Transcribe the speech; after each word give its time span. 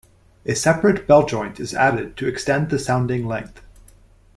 A 0.47 0.55
separate 0.55 1.05
bell 1.07 1.27
joint 1.27 1.59
is 1.59 1.75
added 1.75 2.17
to 2.17 2.27
extend 2.27 2.71
the 2.71 2.79
sounding 2.79 3.27
length. 3.27 3.61